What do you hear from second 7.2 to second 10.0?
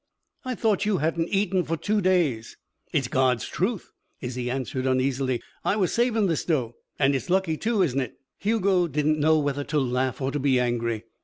lucky, too, isn't it?" Hugo did not know whether to